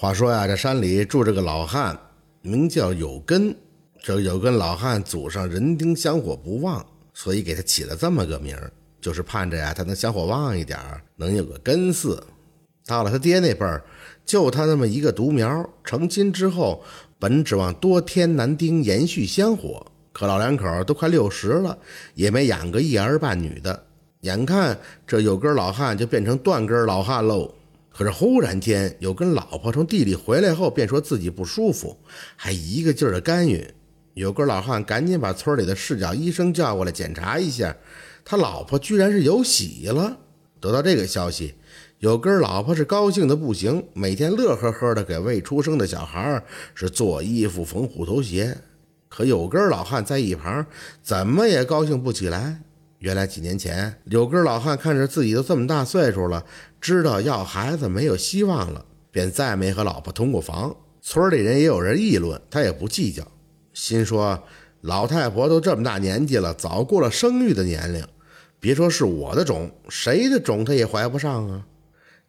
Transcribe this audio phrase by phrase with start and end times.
[0.00, 1.94] 话说呀，这山里住着个老汉，
[2.40, 3.54] 名叫有根。
[4.02, 12.18] 这有根老汉祖上人丁香火不旺，所以给他起了这么个名儿，就是盼着呀他能香火旺一点儿，能有个根嗣。
[12.86, 13.84] 到了他爹那辈儿，
[14.24, 16.82] 就他那么一个独苗，成亲之后
[17.18, 19.86] 本指望多添男丁，延续香火。
[20.14, 21.76] 可老两口都快六十了，
[22.14, 23.84] 也没养个一儿半女的。
[24.22, 27.54] 眼看这有根老汉就变成断根老汉喽。
[27.92, 31.98] 可是忽然间，有根老婆从地里回来后，便说自己不舒服，
[32.36, 33.66] 还一个劲儿的干预。
[34.14, 37.76] 有根老汉赶紧把村里的市脚医生叫过来检查一下，
[38.24, 40.18] 他老婆居然是有喜了。
[40.60, 41.54] 得到这个消息，
[42.00, 46.42] 有根老婆是高兴的不行，每天乐呵呵的给未出生的小孩
[46.74, 48.56] 是做衣服、缝虎头鞋。
[49.08, 50.66] 可有根老汉在一旁，
[51.02, 52.60] 怎么也高兴不起来。
[52.98, 56.44] 原来几年前，有根老汉看着自己都这么大岁数了，
[56.80, 60.74] 知道要孩子没有希望了，便再没和老婆同过房。
[61.02, 63.26] 村里人也有人议论，他也不计较，
[63.72, 64.42] 心说
[64.80, 68.02] 老太婆都这么大年纪了，早过了生育的年龄，
[68.58, 71.66] 别说是我的种，谁的种他也怀不上啊。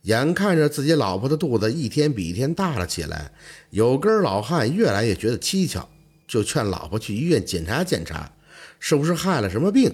[0.03, 3.31] 眼看着自己老婆的肚子一天比一天大了起来，
[3.69, 5.87] 有根老汉越来越觉得蹊跷，
[6.27, 8.31] 就劝老婆去医院检查检查，
[8.79, 9.93] 是不是害了什么病。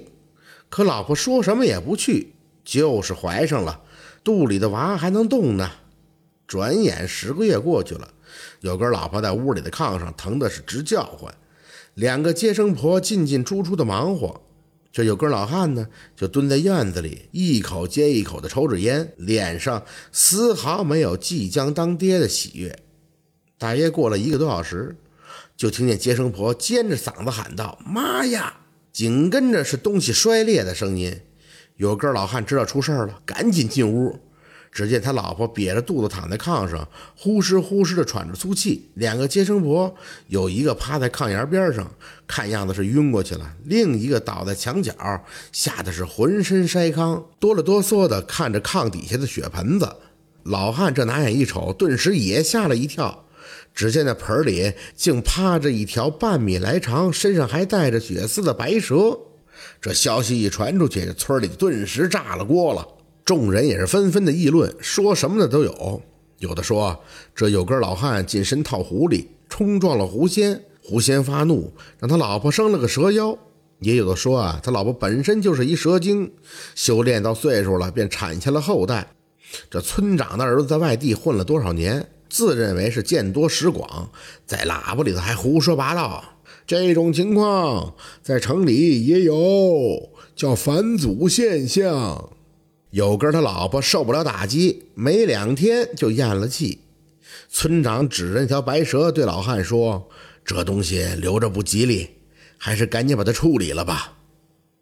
[0.69, 2.33] 可老婆说什么也不去，
[2.63, 3.81] 就是怀上了，
[4.23, 5.71] 肚里的娃还能动呢。
[6.45, 8.13] 转眼十个月过去了，
[8.61, 11.33] 有根老婆在屋里的炕上疼的是直叫唤，
[11.93, 14.41] 两个接生婆进进出出的忙活，
[14.91, 22.79] 这有根老汉呢就蹲在院子里，一口接一口的抽着烟，脸上丝毫没有即将当爹的喜悦。
[23.57, 24.95] 大约过了一个多小时，
[25.57, 28.61] 就听见接生婆尖着嗓子喊道：“妈呀！”
[28.93, 31.19] 紧跟着是东西摔裂的声音，
[31.77, 34.19] 有个老汉知道出事了，赶紧进屋。
[34.69, 38.89] 只见他老婆瘪着肚子躺在炕上，呼哧呼哧的喘着粗气。
[38.95, 39.95] 两个接生婆
[40.27, 41.89] 有一个趴在炕沿边上，
[42.27, 44.93] 看样子是晕过去了；另一个倒在墙角，
[45.51, 49.95] 吓得是浑身筛糠，哆了哆嗦的看着炕底下的血盆子。
[50.43, 53.25] 老汉这拿眼一瞅，顿时也吓了一跳。
[53.73, 59.17] 只见那盆里竟趴着一条半米来长、身上还带着血丝的白蛇。
[59.81, 62.87] 这消息一传出去，村里顿时炸了锅了。
[63.25, 66.01] 众人也是纷纷的议论，说什么的都有。
[66.39, 66.97] 有的说
[67.35, 73.37] 这有根老汉近身套狐狸，冲撞了狐仙，狐仙发怒，让他老婆生了个蛇妖。
[73.79, 76.31] 也有的说啊，他老婆本身就是一蛇精，
[76.73, 79.07] 修炼到岁数了，便产下了后代。
[79.69, 82.07] 这村长的儿子在外地混了多少年？
[82.29, 84.09] 自认为是见多识广，
[84.45, 86.23] 在喇叭里头还胡说八道。
[86.67, 92.29] 这种情况在城里也有，叫返祖现象。
[92.89, 96.81] 有根他老婆受不了打击，没两天就咽了气。
[97.49, 100.09] 村长指着那条白蛇对老汉说
[100.43, 102.09] ：“这东西留着不吉利，
[102.57, 104.17] 还是赶紧把它处理了吧。”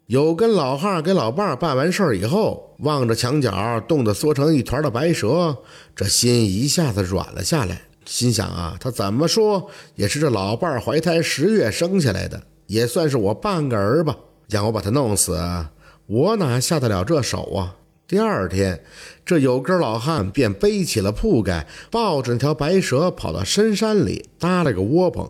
[0.06, 5.58] 有根老汉给老伴办完事儿以后，望着墙角冻得缩成一团的白蛇，
[5.94, 7.82] 这心一下子软了下来。
[8.06, 14.16] 心想啊，他怎么说也是这老伴儿怀胎十月生下来的，也算是我半个儿吧。
[14.48, 15.36] 让我把他弄死，
[16.06, 17.74] 我哪下得了这手啊？
[18.06, 18.80] 第二天，
[19.24, 25.28] 这有根老汉便背起了铺盖，抱着那条白蛇，跑到深山里搭了个窝棚，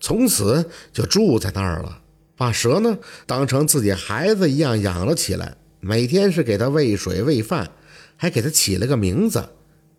[0.00, 2.00] 从此就住在那儿了。
[2.36, 7.70] 把蛇呢当成自己孩子一样养了起来，每天是给他喂水喂饭，
[8.16, 9.44] 还给他起了个名字，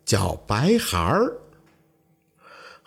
[0.04, 1.32] 叫白孩儿。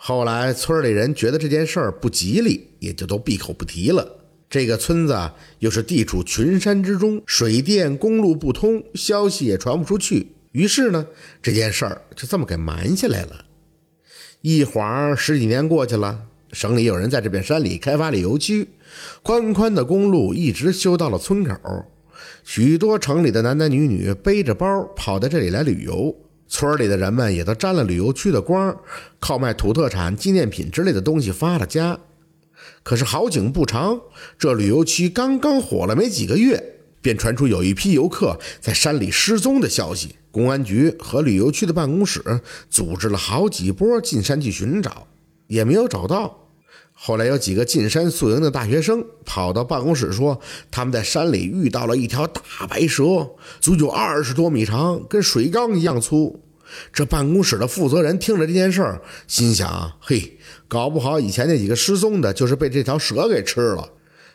[0.06, 4.06] 后来村里人觉得这件事儿不吉利，也就都闭口不提了。
[4.50, 11.06] 这个村子又是地处群山之中，水电公路不通，消息也传不出去，于是呢，
[11.40, 13.46] 这件事儿就这么给瞒下来了。
[14.42, 16.26] 一晃十几年过去了。
[16.52, 18.68] 省里有人在这片山里开发旅游区，
[19.22, 21.56] 宽宽的公路一直修到了村口，
[22.44, 26.14] 许多城里的男男女女背着包跑到这里来旅游，
[26.46, 28.76] 村里的人们也都沾了旅游区的光，
[29.18, 31.98] 靠卖土特产、纪念品之类的东西发了家。
[32.82, 34.00] 可是好景不长，
[34.38, 40.16] 这旅游区刚刚火了没几个月，便传出有一批游客在山里失踪的消息。
[40.30, 45.06] 公安局和旅游区的办公室组织了好几波进山去寻找，
[45.46, 46.43] 也没有找到。
[46.96, 53.02] 后来有几个进山宿营的大学生跑到办公室说，他们在山里遇到了一条大白蛇，
[53.60, 56.40] 足有二十多米长，跟水缸一样粗。
[56.92, 63.86] 这办公室的负责人听了这件事儿，心想：嘿，搞不好以前那几个失踪的，就是被这条蛇给吃了。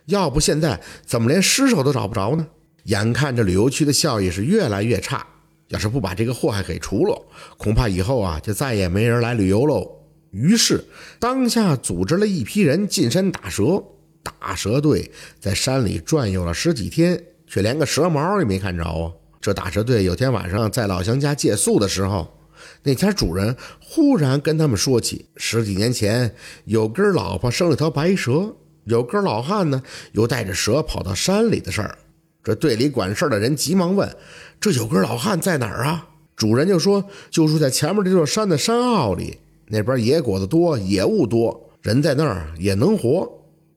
[0.06, 2.46] 要不现在怎么连尸首都找不着呢？
[2.84, 5.26] 眼看着旅游区的效益是越来越差，
[5.70, 7.22] 要是不把这个祸害给除了，
[7.58, 9.99] 恐怕以后啊就再也没人来旅游喽。
[10.32, 10.84] 于是
[11.20, 13.84] 当下组织了一批人进山打蛇。
[14.22, 15.10] 打蛇队
[15.40, 19.12] 在山里转悠了十几天，却连个蛇毛也没看着啊！
[19.42, 22.38] 这打蛇队有天晚上在老乡家借宿的时候，
[22.84, 26.36] 那家主人忽然跟他们说起十几年前
[26.66, 28.54] 有根老婆生了条白蛇，
[28.84, 29.82] 有根老汉呢
[30.12, 31.98] 又带着蛇跑到山里的事儿。
[32.44, 34.14] 这队里管事儿的人急忙问
[34.60, 39.40] ：“这有根老汉在哪儿啊？”主人就说：“就住在前面这座山的山坳里，
[39.70, 43.32] 那边野果子多，野物多，人在那儿也能活。”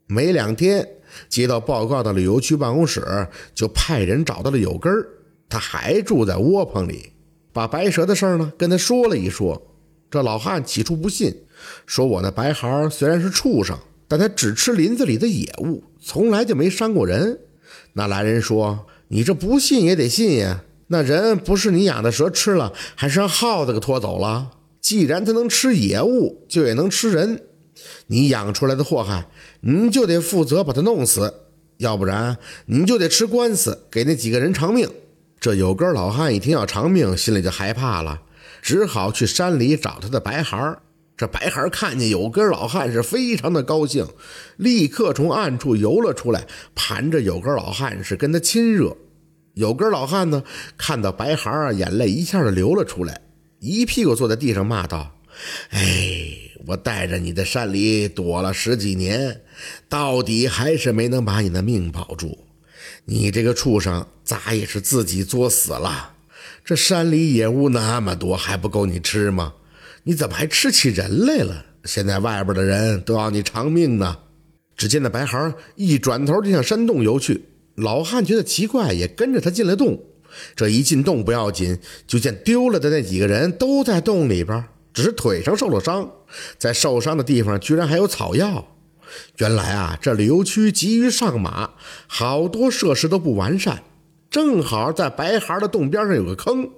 [0.09, 0.87] 没两天，
[1.29, 5.07] 接到报告的旅游区办公室就派人找到了有根儿，
[5.49, 7.13] 他还住在窝棚里，
[7.53, 9.63] 把白蛇的事儿呢跟他说了一说。
[10.11, 11.35] 这老汉起初不信，
[11.87, 17.39] 说我那白孩虽然是畜生，但他只吃林子里的野物，从来就没伤过人。
[17.95, 24.51] 那来人说：“你这不信也得信呀，那人不是你养的蛇吃了，还是让耗子给拖走了。
[24.83, 27.45] 既然他能吃野物，就也能吃人。”
[28.09, 29.29] 你养出来的祸害，
[29.63, 31.33] 你就得负责把他弄死，
[31.79, 32.37] 要不然
[32.67, 34.89] 你就得吃官司，给那几个人偿命。
[35.41, 38.21] 这有根老汉一听要偿命，心里就害怕了，
[38.61, 40.83] 只好去山里找他的白孩儿
[41.17, 44.07] 这白孩儿看见有根老汉，是非常的高兴，
[44.57, 48.97] 立刻从暗处游了出来，盘着有根老汉是跟他亲热。
[49.55, 50.45] 有根老汉呢，
[50.77, 53.21] 看到白孩啊，眼泪一下就流了出来，
[53.63, 55.21] 一屁股坐在地上骂道
[55.71, 56.27] ：“哎！”
[56.67, 59.41] 我带着你在山里躲了十几年，
[59.89, 62.39] 到底还是没能把你的命保住。
[63.05, 66.15] 你这个畜生，咋也是自己作死了？
[66.65, 69.55] 这山里野物那么多，还不够你吃吗？
[70.03, 71.67] 你怎么还吃起人来了？
[71.85, 74.19] 现在外边的人都要你偿命呢。
[74.77, 77.45] 只见那白孩一转头就向山洞游去，
[77.77, 80.01] 老汉觉得奇怪，也跟着他进了洞。
[80.55, 84.65] 这一进洞不要紧，就见丢了的那几个人都在洞里边。
[84.95, 86.11] 只是腿上受了伤，
[86.59, 88.69] 在受伤的地方居然还有草药。
[89.39, 91.71] 原来啊，这旅游区急于上马，
[92.07, 93.83] 好多设施都不完善。
[94.31, 96.71] 正好在白孩的洞边上有个坑，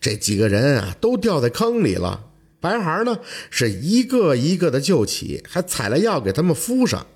[0.00, 2.26] 这几个人啊都掉在坑里了。
[2.60, 3.18] 白孩呢
[3.50, 7.06] 是一个一个的救起，还采了药给他们敷上，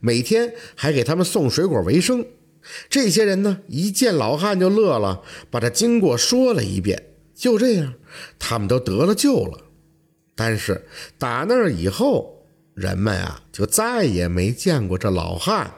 [0.00, 2.24] 每天还给他们送水果为生。
[2.88, 7.10] 这些人呢一见老汉就乐了，把这经过说了一遍。
[7.34, 7.94] 就这样，
[8.38, 9.58] 他们都得了救了。
[10.34, 10.86] 但是
[11.18, 15.72] 打那儿以后，人们啊就再也没见过这老汉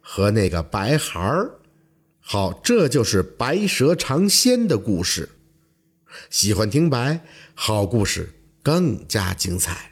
[0.00, 1.50] 和那个白孩儿。
[2.18, 5.28] 好，这就是白蛇尝鲜的故事。
[6.28, 7.20] 喜欢听白，
[7.54, 8.32] 好故事
[8.62, 9.88] 更加精彩。